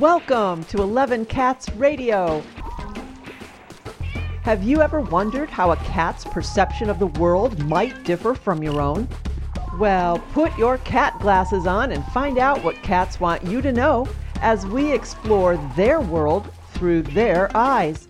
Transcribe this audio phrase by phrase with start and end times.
[0.00, 2.42] Welcome to 11 Cats Radio.
[4.42, 8.80] Have you ever wondered how a cat's perception of the world might differ from your
[8.80, 9.06] own?
[9.78, 14.08] Well, put your cat glasses on and find out what cats want you to know
[14.40, 18.08] as we explore their world through their eyes.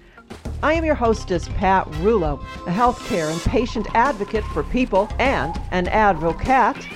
[0.63, 5.89] I am your hostess, Pat Rulo, a healthcare and patient advocate for people and an
[5.89, 6.89] advocate,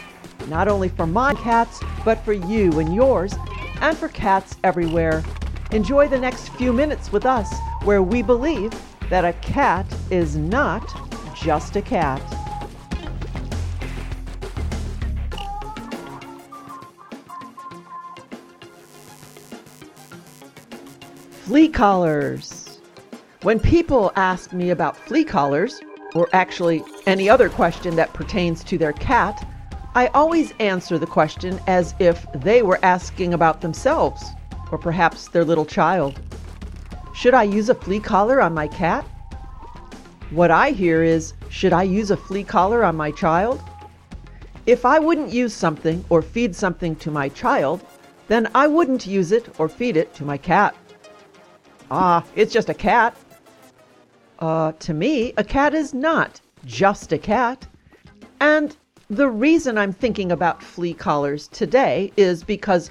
[0.47, 3.35] not only for my cats, but for you and yours,
[3.81, 5.23] and for cats everywhere.
[5.71, 7.53] Enjoy the next few minutes with us,
[7.85, 8.73] where we believe
[9.11, 10.83] that a cat is not
[11.35, 12.23] just a cat.
[21.43, 22.81] Flea collars.
[23.43, 25.81] When people ask me about flea collars,
[26.15, 29.47] or actually any other question that pertains to their cat,
[29.95, 34.23] I always answer the question as if they were asking about themselves,
[34.71, 36.21] or perhaps their little child.
[37.15, 39.05] Should I use a flea collar on my cat?
[40.31, 43.63] What I hear is, should I use a flea collar on my child?
[44.67, 47.83] If I wouldn't use something or feed something to my child,
[48.29, 50.77] then I wouldn't use it or feed it to my cat.
[51.91, 53.17] Ah, it's just a cat.
[54.39, 57.67] Uh, to me, a cat is not just a cat.
[58.41, 58.77] And
[59.11, 62.91] the reason I'm thinking about flea collars today is because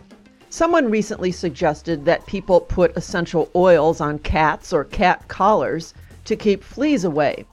[0.50, 5.94] someone recently suggested that people put essential oils on cats or cat collars
[6.26, 7.46] to keep fleas away.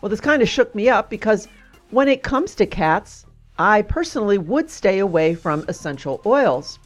[0.00, 1.48] Well, this kind of shook me up because
[1.90, 3.26] when it comes to cats,
[3.58, 6.78] I personally would stay away from essential oils.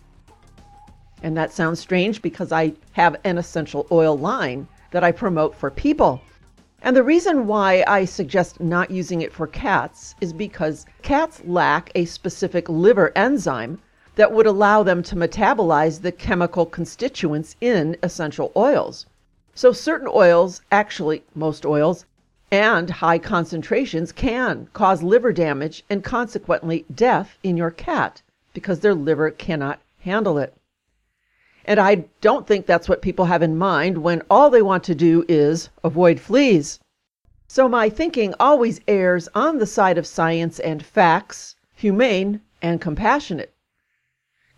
[1.23, 5.71] And that sounds strange because I have an essential oil line that I promote for
[5.71, 6.23] people.
[6.85, 11.91] And the reason why I suggest not using it for cats is because cats lack
[11.95, 13.79] a specific liver enzyme
[14.17, 19.07] that would allow them to metabolize the chemical constituents in essential oils.
[19.55, 22.05] So, certain oils, actually, most oils,
[22.53, 28.21] and high concentrations can cause liver damage and consequently death in your cat
[28.53, 30.55] because their liver cannot handle it.
[31.67, 34.95] And I don't think that's what people have in mind when all they want to
[34.95, 36.79] do is avoid fleas.
[37.49, 43.55] So my thinking always errs on the side of science and facts, humane and compassionate.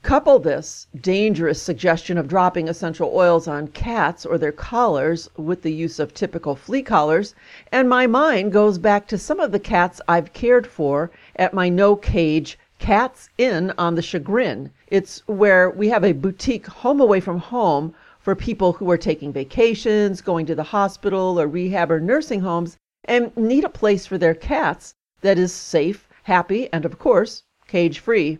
[0.02, 5.72] Couple this dangerous suggestion of dropping essential oils on cats or their collars with the
[5.72, 7.34] use of typical flea collars,
[7.72, 11.68] and my mind goes back to some of the cats I've cared for at my
[11.68, 14.70] no cage Cats Inn on the Chagrin.
[14.88, 19.32] It's where we have a boutique home away from home for people who are taking
[19.32, 24.16] vacations, going to the hospital or rehab or nursing homes, and need a place for
[24.18, 28.38] their cats that is safe, happy, and of course, cage free.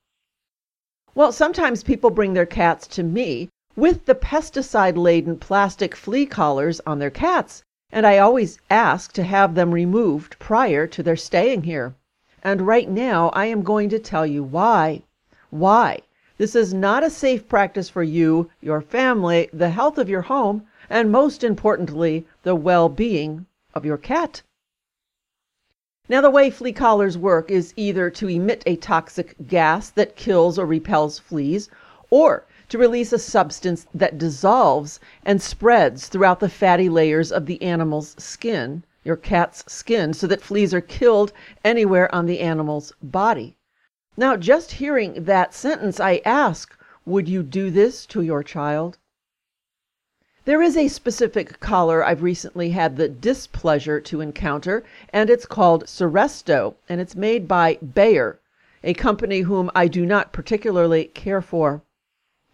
[1.14, 6.80] Well, sometimes people bring their cats to me with the pesticide laden plastic flea collars
[6.86, 7.62] on their cats,
[7.92, 11.96] and I always ask to have them removed prior to their staying here.
[12.42, 15.02] And right now, I am going to tell you why.
[15.50, 16.00] Why?
[16.36, 20.66] This is not a safe practice for you, your family, the health of your home,
[20.90, 24.42] and most importantly, the well being of your cat.
[26.08, 30.58] Now, the way flea collars work is either to emit a toxic gas that kills
[30.58, 31.70] or repels fleas,
[32.10, 37.62] or to release a substance that dissolves and spreads throughout the fatty layers of the
[37.62, 41.32] animal's skin, your cat's skin, so that fleas are killed
[41.64, 43.56] anywhere on the animal's body.
[44.16, 48.96] Now, just hearing that sentence, I ask, would you do this to your child?
[50.44, 55.86] There is a specific collar I've recently had the displeasure to encounter, and it's called
[55.86, 58.38] Seresto, and it's made by Bayer,
[58.84, 61.82] a company whom I do not particularly care for.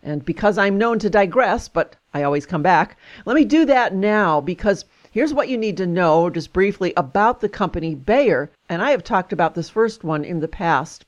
[0.02, 2.96] And because I'm known to digress, but I always come back,
[3.26, 7.42] let me do that now because here's what you need to know just briefly about
[7.42, 11.04] the company Bayer, and I have talked about this first one in the past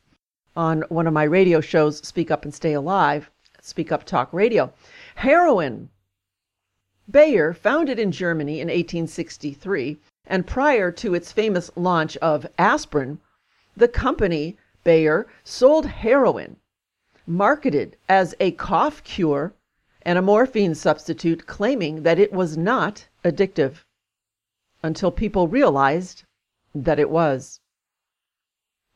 [0.56, 4.72] on one of my radio shows, Speak Up and Stay Alive, Speak Up Talk Radio.
[5.16, 5.88] Heroin.
[7.10, 13.20] Bayer, founded in Germany in 1863, and prior to its famous launch of aspirin,
[13.76, 16.56] the company, Bayer, sold heroin,
[17.26, 19.52] marketed as a cough cure
[20.02, 23.84] and a morphine substitute, claiming that it was not addictive
[24.82, 26.25] until people realized
[26.75, 27.60] that it was.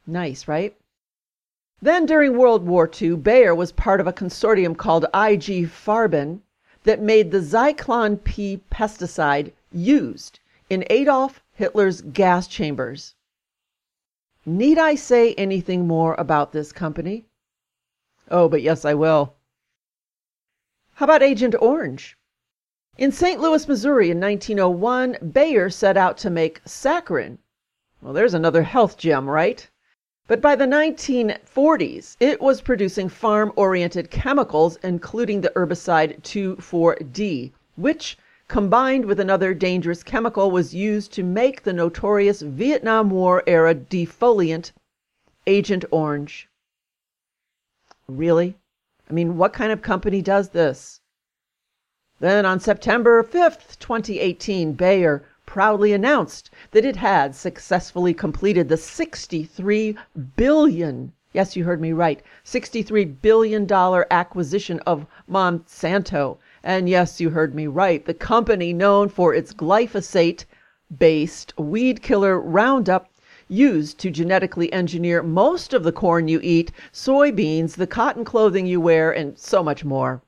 [0.06, 0.76] Nice, right?
[1.82, 6.40] Then during World War II, Bayer was part of a consortium called IG Farben
[6.84, 10.40] that made the Zyklon B pesticide used
[10.70, 13.14] in Adolf Hitler's gas chambers.
[14.46, 17.26] Need I say anything more about this company?
[18.31, 19.34] Oh, but yes, I will.
[20.94, 22.17] How about Agent Orange?
[22.96, 23.38] In St.
[23.38, 27.37] Louis, Missouri in 1901, Bayer set out to make saccharin.
[28.00, 29.69] Well, there's another health gem, right?
[30.28, 38.19] But by the 1940s, it was producing farm oriented chemicals, including the herbicide 2,4-D, which,
[38.49, 44.73] combined with another dangerous chemical, was used to make the notorious Vietnam War era defoliant
[45.46, 46.49] Agent Orange.
[48.08, 48.56] Really?
[49.08, 51.00] I mean, what kind of company does this?
[52.19, 59.97] Then on September 5th, 2018, Bayer proudly announced that it had successfully completed the 63
[60.37, 67.31] billion yes you heard me right 63 billion dollar acquisition of Monsanto and yes you
[67.31, 70.45] heard me right the company known for its glyphosate
[70.99, 73.09] based weed killer Roundup
[73.49, 78.81] used to genetically engineer most of the corn you eat, soybeans, the cotton clothing you
[78.81, 80.21] wear, and so much more.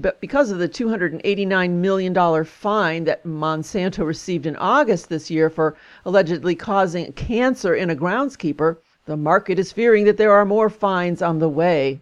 [0.00, 5.76] But because of the $289 million fine that Monsanto received in August this year for
[6.04, 11.20] allegedly causing cancer in a groundskeeper, the market is fearing that there are more fines
[11.20, 12.00] on the way.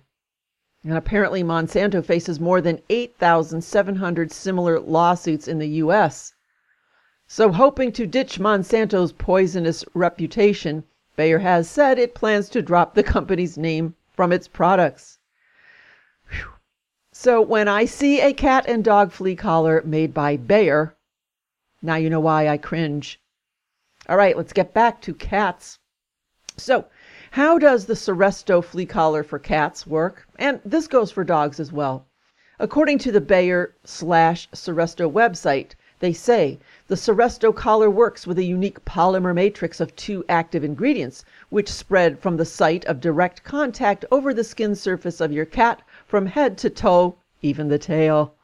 [0.84, 6.34] And apparently, Monsanto faces more than 8,700 similar lawsuits in the U.S.
[7.26, 10.84] So, hoping to ditch Monsanto's poisonous reputation,
[11.16, 15.15] Bayer has said it plans to drop the company's name from its products.
[17.26, 20.96] So, when I see a cat and dog flea collar made by Bayer,
[21.82, 23.20] now you know why I cringe.
[24.08, 25.80] All right, let's get back to cats.
[26.56, 26.84] So,
[27.32, 30.28] how does the Seresto flea collar for cats work?
[30.38, 32.06] And this goes for dogs as well.
[32.60, 38.44] According to the Bayer slash Seresto website, they say the Seresto collar works with a
[38.44, 44.04] unique polymer matrix of two active ingredients, which spread from the site of direct contact
[44.12, 48.34] over the skin surface of your cat from head to toe, even the tail.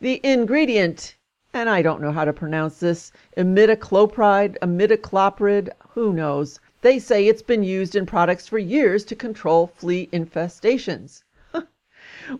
[0.00, 1.16] The ingredient,
[1.54, 6.60] and I don't know how to pronounce this, imidacloprid, imidacloprid, who knows?
[6.82, 11.24] They say it's been used in products for years to control flea infestations.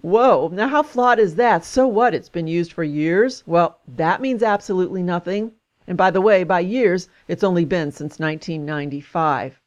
[0.03, 1.65] Whoa, now how flawed is that?
[1.65, 2.15] So what?
[2.15, 3.43] It's been used for years?
[3.47, 5.53] Well, that means absolutely nothing.
[5.87, 9.59] And by the way, by years, it's only been since 1995.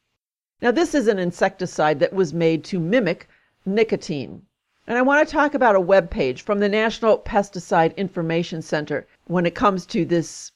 [0.62, 3.28] Now, this is an insecticide that was made to mimic
[3.66, 4.46] nicotine.
[4.84, 9.06] And I want to talk about a web page from the National Pesticide Information Center
[9.26, 10.50] when it comes to this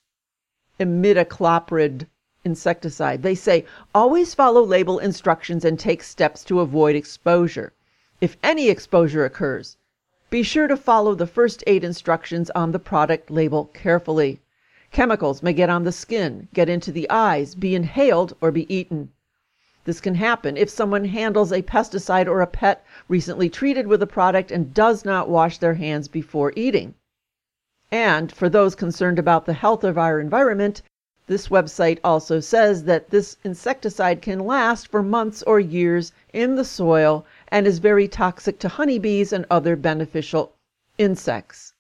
[0.81, 2.09] imidacloprid
[2.45, 3.23] insecticide.
[3.23, 3.65] They say
[3.95, 7.73] always follow label instructions and take steps to avoid exposure.
[8.21, 9.77] If any exposure occurs,
[10.29, 14.41] be sure to follow the first aid instructions on the product label carefully.
[14.91, 19.13] Chemicals may get on the skin, get into the eyes, be inhaled, or be eaten.
[19.87, 24.07] This can happen if someone handles a pesticide or a pet recently treated with a
[24.09, 26.97] product and does not wash their hands before eating.
[27.93, 30.83] And for those concerned about the health of our environment,
[31.29, 36.65] this website also says that this insecticide can last for months or years in the
[36.65, 40.53] soil and is very toxic to honeybees and other beneficial
[40.99, 41.75] insects.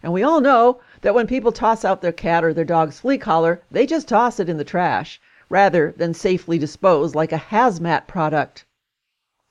[0.00, 3.18] And we all know that when people toss out their cat or their dog's flea
[3.18, 8.06] collar, they just toss it in the trash rather than safely dispose like a hazmat
[8.06, 8.64] product.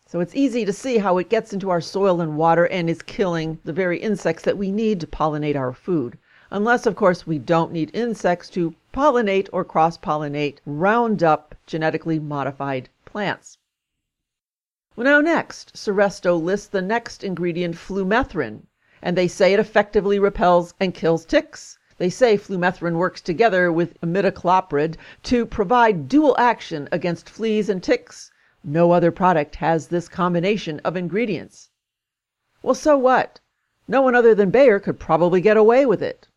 [0.08, 3.02] So it's easy to see how it gets into our soil and water and is
[3.02, 6.18] killing the very insects that we need to pollinate our food.
[6.52, 12.88] Unless, of course, we don't need insects to pollinate or cross pollinate Roundup genetically modified
[13.04, 13.58] plants.
[14.96, 18.68] Well, now, next, Seresto lists the next ingredient, flumethrin,
[19.02, 21.78] and they say it effectively repels and kills ticks.
[21.98, 28.32] They say flumethrin works together with imidacloprid to provide dual action against fleas and ticks.
[28.64, 31.70] No other product has this combination of ingredients.
[32.62, 33.40] Well, so what?
[33.88, 36.28] No one other than Bayer could probably get away with it.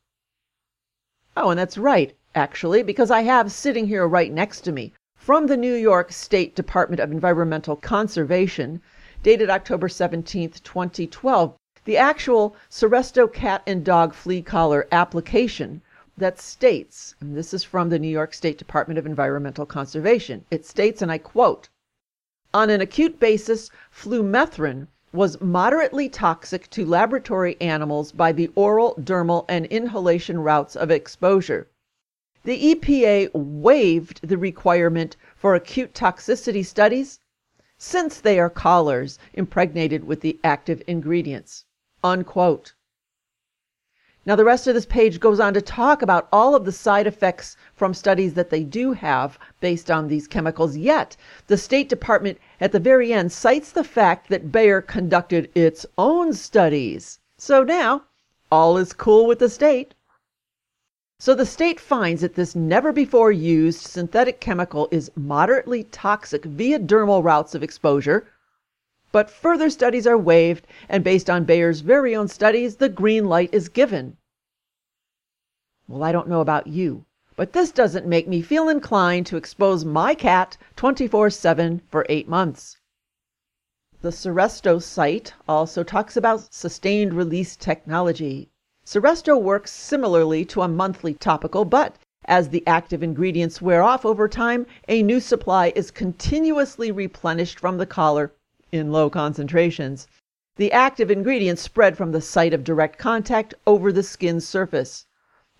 [1.36, 5.46] Oh, and that's right, actually, because I have sitting here right next to me from
[5.46, 8.80] the New York State Department of Environmental Conservation,
[9.22, 11.56] dated October 17, 2012,
[11.88, 15.80] the actual Seresto cat and dog flea collar application
[16.18, 20.66] that states, and this is from the New York State Department of Environmental Conservation, it
[20.66, 21.70] states, and I quote,
[22.52, 29.46] on an acute basis, flumethrin was moderately toxic to laboratory animals by the oral, dermal,
[29.48, 31.68] and inhalation routes of exposure.
[32.44, 37.18] The EPA waived the requirement for acute toxicity studies
[37.78, 41.64] since they are collars impregnated with the active ingredients.
[42.04, 42.74] Unquote.
[44.26, 47.06] Now, the rest of this page goes on to talk about all of the side
[47.06, 50.76] effects from studies that they do have based on these chemicals.
[50.76, 55.86] Yet, the State Department at the very end cites the fact that Bayer conducted its
[55.96, 57.20] own studies.
[57.38, 58.04] So now,
[58.52, 59.94] all is cool with the state.
[61.18, 66.78] So the state finds that this never before used synthetic chemical is moderately toxic via
[66.78, 68.26] dermal routes of exposure
[69.10, 73.48] but further studies are waived, and based on Bayer's very own studies, the green light
[73.52, 74.16] is given.
[75.88, 79.84] Well, I don't know about you, but this doesn't make me feel inclined to expose
[79.84, 82.76] my cat 24 7 for eight months.
[84.02, 88.50] The Seresto site also talks about sustained release technology.
[88.84, 91.96] Seresto works similarly to a monthly topical, but
[92.26, 97.78] as the active ingredients wear off over time, a new supply is continuously replenished from
[97.78, 98.34] the collar
[98.72, 100.06] in low concentrations.
[100.56, 105.06] The active ingredients spread from the site of direct contact over the skin's surface.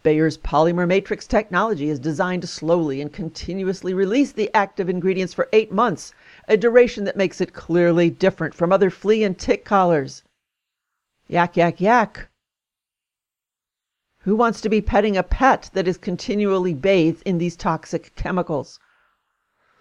[0.03, 5.49] Bayer's polymer matrix technology is designed to slowly and continuously release the active ingredients for
[5.53, 6.15] eight months,
[6.49, 10.23] a duration that makes it clearly different from other flea and tick collars.
[11.27, 12.29] Yak, yak, yak.
[14.21, 18.79] Who wants to be petting a pet that is continually bathed in these toxic chemicals?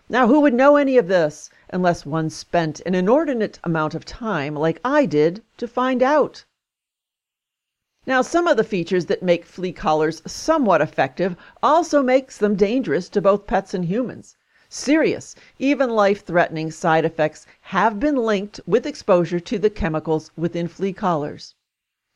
[0.09, 4.55] Now, who would know any of this unless one spent an inordinate amount of time,
[4.55, 6.45] like I did, to find out?
[8.05, 13.09] Now, some of the features that make flea collars somewhat effective also makes them dangerous
[13.09, 14.37] to both pets and humans.
[14.69, 20.93] Serious, even life-threatening side effects have been linked with exposure to the chemicals within flea
[20.93, 21.55] collars.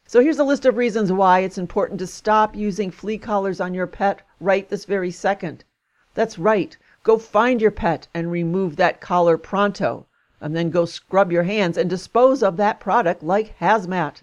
[0.06, 3.74] So here's a list of reasons why it's important to stop using flea collars on
[3.74, 5.64] your pet right this very second.
[6.14, 6.78] That's right.
[7.04, 10.06] Go find your pet and remove that collar pronto,
[10.40, 14.22] and then go scrub your hands and dispose of that product like hazmat.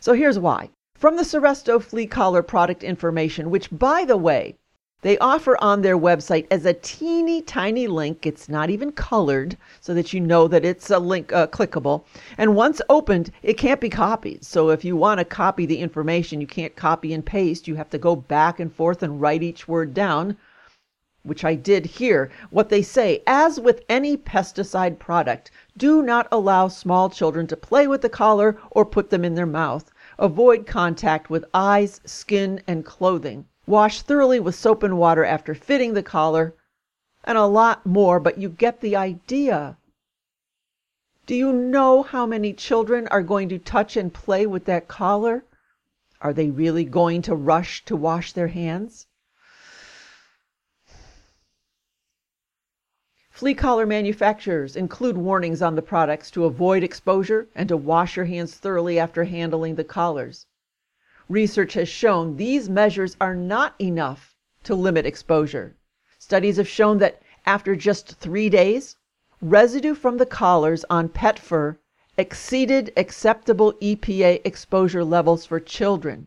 [0.00, 0.70] So here's why.
[0.94, 4.56] From the Seresto flea collar product information, which by the way,
[5.02, 8.24] they offer on their website as a teeny tiny link.
[8.24, 12.04] It's not even colored so that you know that it's a link uh, clickable.
[12.38, 14.44] And once opened, it can't be copied.
[14.44, 17.68] So if you want to copy the information, you can't copy and paste.
[17.68, 20.38] You have to go back and forth and write each word down
[21.24, 26.68] which I did here, what they say, as with any pesticide product, do not allow
[26.68, 29.92] small children to play with the collar or put them in their mouth.
[30.18, 33.46] Avoid contact with eyes, skin, and clothing.
[33.66, 36.54] Wash thoroughly with soap and water after fitting the collar,
[37.22, 39.76] and a lot more, but you get the idea.
[41.24, 45.44] Do you know how many children are going to touch and play with that collar?
[46.20, 49.06] Are they really going to rush to wash their hands?
[53.32, 58.26] Flea collar manufacturers include warnings on the products to avoid exposure and to wash your
[58.26, 60.46] hands thoroughly after handling the collars.
[61.30, 65.74] Research has shown these measures are not enough to limit exposure.
[66.18, 68.96] Studies have shown that after just three days,
[69.40, 71.78] residue from the collars on pet fur
[72.18, 76.26] exceeded acceptable EPA exposure levels for children.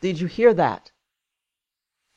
[0.00, 0.92] Did you hear that?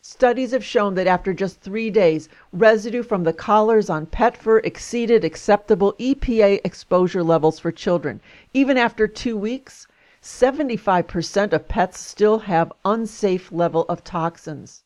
[0.06, 4.58] Studies have shown that after just three days, residue from the collars on pet fur
[4.58, 8.20] exceeded acceptable EPA exposure levels for children.
[8.54, 9.88] Even after two weeks,
[10.22, 14.84] 75% of pets still have unsafe level of toxins.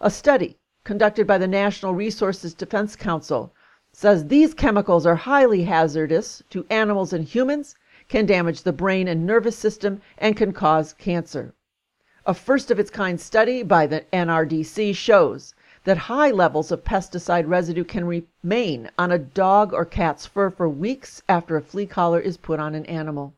[0.00, 3.52] A study conducted by the National Resources Defense Council
[3.92, 7.76] says these chemicals are highly hazardous to animals and humans,
[8.08, 11.52] can damage the brain and nervous system, and can cause cancer.
[12.28, 15.54] A first of its kind study by the NRDC shows
[15.84, 20.68] that high levels of pesticide residue can remain on a dog or cat's fur for
[20.68, 23.32] weeks after a flea collar is put on an animal.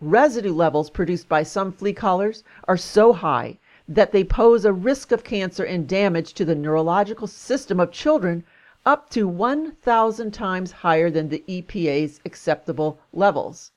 [0.00, 5.12] Residue levels produced by some flea collars are so high that they pose a risk
[5.12, 8.44] of cancer and damage to the neurological system of children
[8.86, 13.72] up to 1,000 times higher than the EPA's acceptable levels.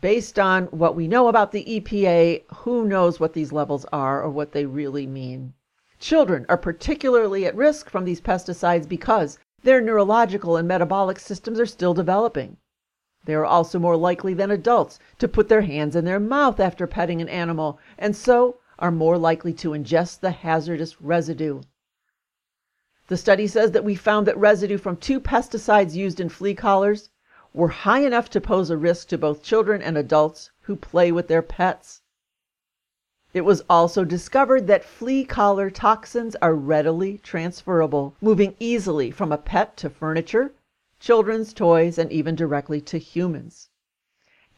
[0.00, 4.28] Based on what we know about the EPA, who knows what these levels are or
[4.28, 5.54] what they really mean?
[6.00, 11.66] Children are particularly at risk from these pesticides because their neurological and metabolic systems are
[11.66, 12.56] still developing.
[13.24, 16.86] They are also more likely than adults to put their hands in their mouth after
[16.86, 21.60] petting an animal, and so are more likely to ingest the hazardous residue.
[23.06, 27.10] The study says that we found that residue from two pesticides used in flea collars
[27.58, 31.26] were high enough to pose a risk to both children and adults who play with
[31.26, 32.02] their pets.
[33.34, 39.36] It was also discovered that flea collar toxins are readily transferable, moving easily from a
[39.36, 40.52] pet to furniture,
[41.00, 43.70] children's toys, and even directly to humans.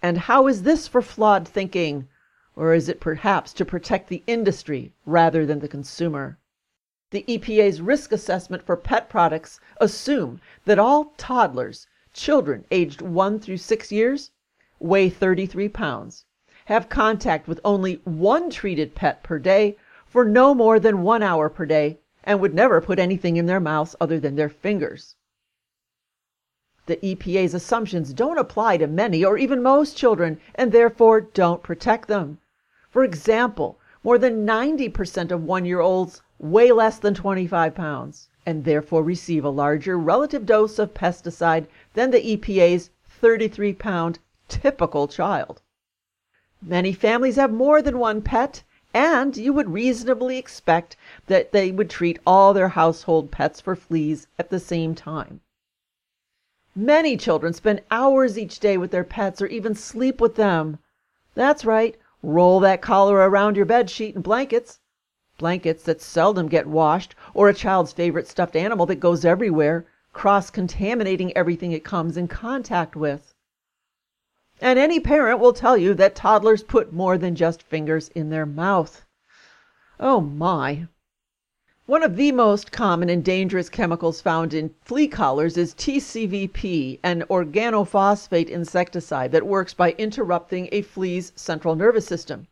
[0.02, 2.06] And how is this for flawed thinking?
[2.54, 6.38] Or is it perhaps to protect the industry rather than the consumer?
[7.12, 13.56] The EPA's risk assessment for pet products assume that all toddlers, children aged 1 through
[13.56, 14.30] 6 years,
[14.78, 16.24] weigh 33 pounds
[16.70, 19.76] have contact with only one treated pet per day
[20.06, 23.58] for no more than one hour per day and would never put anything in their
[23.58, 25.16] mouths other than their fingers.
[26.86, 32.06] The EPA's assumptions don't apply to many or even most children and therefore don't protect
[32.06, 32.38] them.
[32.88, 38.64] For example, more than 90% of one year olds weigh less than 25 pounds and
[38.64, 44.18] therefore receive a larger relative dose of pesticide than the EPA's 33 pound
[44.48, 45.62] typical child.
[46.62, 51.88] Many families have more than one pet, and you would reasonably expect that they would
[51.88, 55.40] treat all their household pets for fleas at the same time.
[56.74, 60.78] Many children spend hours each day with their pets or even sleep with them.
[61.34, 64.79] That's right, roll that collar around your bed sheet and blankets.
[65.40, 70.50] Blankets that seldom get washed, or a child's favorite stuffed animal that goes everywhere, cross
[70.50, 73.32] contaminating everything it comes in contact with.
[74.60, 78.44] And any parent will tell you that toddlers put more than just fingers in their
[78.44, 79.06] mouth.
[79.98, 80.88] Oh my!
[81.86, 87.22] One of the most common and dangerous chemicals found in flea collars is TCVP, an
[87.30, 92.46] organophosphate insecticide that works by interrupting a flea's central nervous system.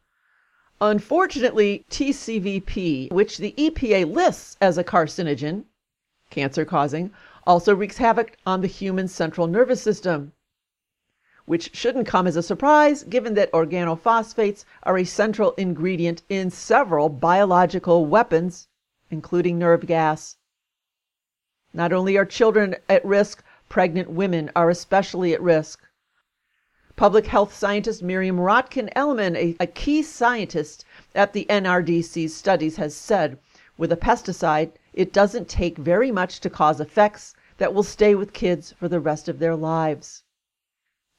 [0.81, 5.65] Unfortunately, TCVP, which the EPA lists as a carcinogen,
[6.31, 7.11] cancer causing,
[7.47, 10.33] also wreaks havoc on the human central nervous system
[11.49, 17.09] which shouldn't come as a surprise given that organophosphates are a central ingredient in several
[17.09, 18.69] biological weapons,
[19.11, 20.37] including nerve gas.
[21.73, 25.88] Not only are children at risk, pregnant women are especially at risk.
[26.99, 30.85] Public health scientist Miriam Rotkin Ellman, a, a key scientist
[31.15, 33.39] at the NRDC's studies, has said
[33.77, 38.33] with a pesticide, it doesn't take very much to cause effects that will stay with
[38.33, 40.25] kids for the rest of their lives.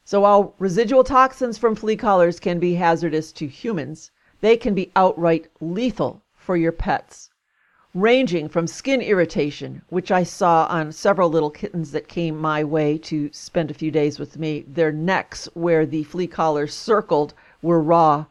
[0.04, 4.12] So while residual toxins from flea collars can be hazardous to humans,
[4.42, 7.29] they can be outright lethal for your pets,
[7.96, 13.00] ranging from skin irritation, which I saw on several little kittens that came my way
[13.00, 14.64] to spend a few days with me.
[14.68, 18.26] Their necks, where the flea collars circled, were raw.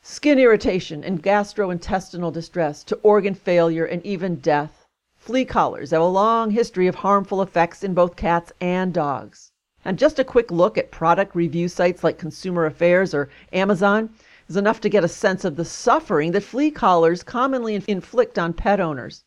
[0.00, 4.86] Skin irritation and gastrointestinal distress to organ failure and even death.
[5.16, 9.50] Flea collars have a long history of harmful effects in both cats and dogs.
[9.84, 14.10] And just a quick look at product review sites like Consumer Affairs or Amazon
[14.48, 18.52] is enough to get a sense of the suffering that flea collars commonly inflict on
[18.52, 19.24] pet owners.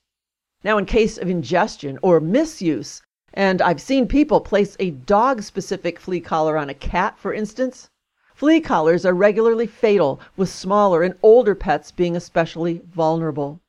[0.63, 3.01] Now, in case of ingestion or misuse,
[3.33, 7.89] and I've seen people place a dog specific flea collar on a cat, for instance,
[8.33, 13.61] flea collars are regularly fatal, with smaller and older pets being especially vulnerable.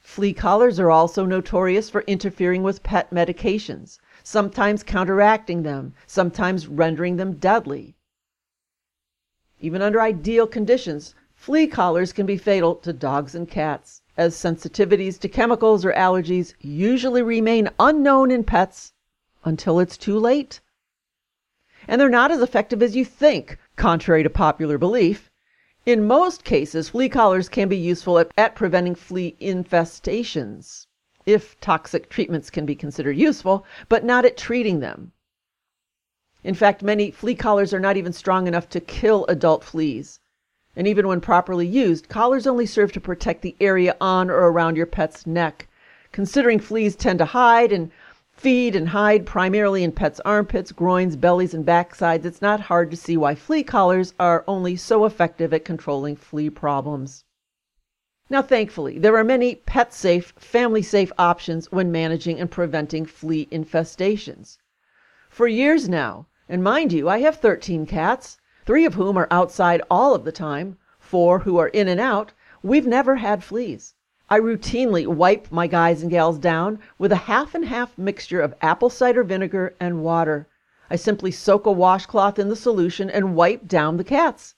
[0.00, 7.16] Flea collars are also notorious for interfering with pet medications sometimes counteracting them, sometimes rendering
[7.16, 7.94] them deadly.
[9.60, 15.18] Even under ideal conditions, flea collars can be fatal to dogs and cats, as sensitivities
[15.18, 18.92] to chemicals or allergies usually remain unknown in pets
[19.44, 20.60] until it's too late.
[21.88, 25.30] And they're not as effective as you think, contrary to popular belief.
[25.84, 30.86] In most cases, flea collars can be useful at, at preventing flea infestations
[31.26, 35.12] if toxic treatments can be considered useful, but not at treating them.
[36.44, 40.20] In fact, many flea collars are not even strong enough to kill adult fleas.
[40.76, 44.76] And even when properly used, collars only serve to protect the area on or around
[44.76, 45.66] your pet's neck.
[46.12, 47.90] Considering fleas tend to hide and
[48.30, 52.96] feed and hide primarily in pets' armpits, groins, bellies, and backsides, it's not hard to
[52.96, 57.24] see why flea collars are only so effective at controlling flea problems.
[58.30, 63.48] Now, thankfully, there are many pet safe, family safe options when managing and preventing flea
[63.50, 64.58] infestations.
[65.28, 69.82] For years now, and mind you, I have 13 cats, three of whom are outside
[69.90, 72.32] all of the time, four who are in and out,
[72.62, 73.94] we've never had fleas.
[74.30, 78.54] I routinely wipe my guys and gals down with a half and half mixture of
[78.60, 80.46] apple cider vinegar and water.
[80.90, 84.54] I simply soak a washcloth in the solution and wipe down the cats.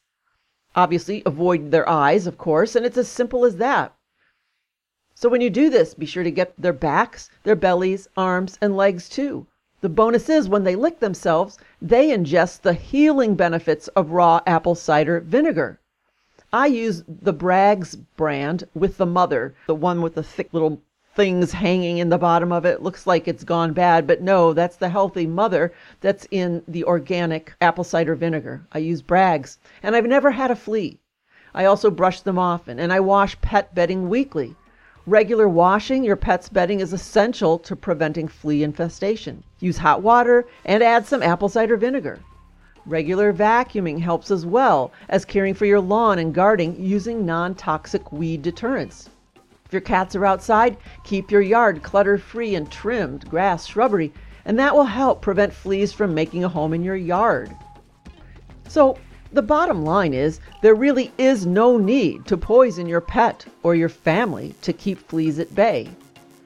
[0.77, 3.95] Obviously, avoid their eyes, of course, and it's as simple as that.
[5.15, 8.77] So when you do this, be sure to get their backs, their bellies, arms, and
[8.77, 9.47] legs too.
[9.83, 14.75] The bonus is when they lick themselves, they ingest the healing benefits of raw apple
[14.75, 15.81] cider vinegar.
[16.53, 20.83] I use the Bragg's brand with the mother, the one with the thick little
[21.15, 22.83] things hanging in the bottom of it.
[22.83, 27.55] Looks like it's gone bad, but no, that's the healthy mother that's in the organic
[27.61, 28.67] apple cider vinegar.
[28.73, 30.99] I use Bragg's, and I've never had a flea.
[31.55, 34.57] I also brush them often, and I wash pet bedding weekly.
[35.07, 39.43] Regular washing your pet's bedding is essential to preventing flea infestation.
[39.59, 42.21] Use hot water and add some apple cider vinegar.
[42.85, 48.13] Regular vacuuming helps as well as caring for your lawn and gardening using non toxic
[48.13, 49.09] weed deterrents.
[49.65, 54.13] If your cats are outside, keep your yard clutter free and trimmed, grass, shrubbery,
[54.45, 57.55] and that will help prevent fleas from making a home in your yard.
[58.69, 58.99] So,
[59.33, 63.89] the bottom line is there really is no need to poison your pet or your
[63.89, 65.89] family to keep fleas at bay.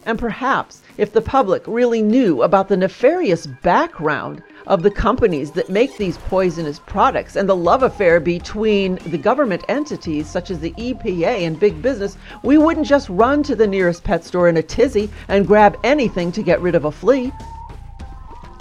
[0.07, 5.70] And perhaps if the public really knew about the nefarious background of the companies that
[5.70, 10.73] make these poisonous products and the love affair between the government entities such as the
[10.73, 14.62] EPA and big business, we wouldn't just run to the nearest pet store in a
[14.62, 17.33] tizzy and grab anything to get rid of a flea.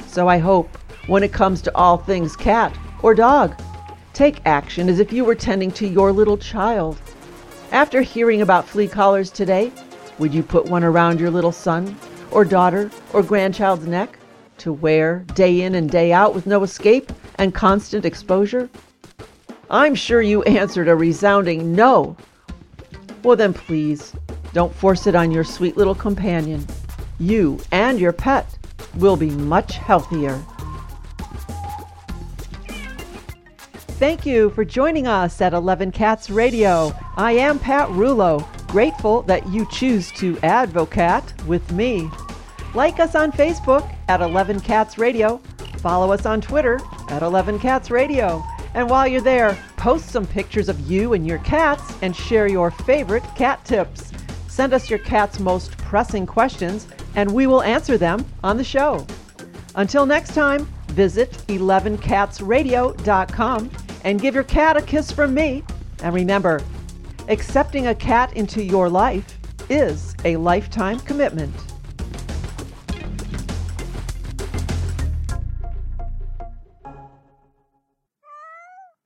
[0.07, 3.53] So I hope when it comes to all things cat or dog,
[4.13, 7.01] Take action as if you were tending to your little child.
[7.71, 9.71] After hearing about flea collars today,
[10.19, 11.97] would you put one around your little son
[12.29, 14.19] or daughter or grandchild's neck
[14.59, 18.69] to wear day in and day out with no escape and constant exposure?
[19.71, 22.15] I'm sure you answered a resounding no.
[23.23, 24.13] Well, then please
[24.53, 26.67] don't force it on your sweet little companion.
[27.19, 28.59] You and your pet
[28.97, 30.39] will be much healthier.
[34.03, 36.91] Thank you for joining us at 11 Cats Radio.
[37.15, 42.09] I am Pat Rulo, grateful that you choose to advocate with me.
[42.73, 45.37] Like us on Facebook at 11 Cats Radio.
[45.77, 48.43] Follow us on Twitter at 11 Cats Radio.
[48.73, 52.71] And while you're there, post some pictures of you and your cats and share your
[52.71, 54.11] favorite cat tips.
[54.49, 59.07] Send us your cat's most pressing questions and we will answer them on the show.
[59.75, 63.71] Until next time, visit 11catsradio.com
[64.03, 65.63] and give your cat a kiss from me.
[66.01, 66.61] And remember,
[67.27, 69.37] accepting a cat into your life
[69.69, 71.72] is a lifetime commitment.